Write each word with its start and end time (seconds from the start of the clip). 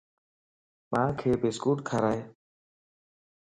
مانک 0.91 1.19
بسڪوٽ 1.41 1.77
ڪارائي 1.89 2.21